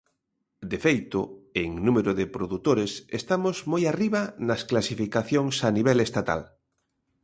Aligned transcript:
De 0.71 0.77
feito, 0.85 1.21
en 1.63 1.69
número 1.87 2.11
de 2.19 2.25
produtores 2.35 2.91
estamos 3.19 3.55
moi 3.71 3.83
arriba 3.91 4.21
nas 4.47 4.61
clasificacións 4.69 5.55
a 5.69 5.69
nivel 5.77 5.97
estatal. 6.07 6.41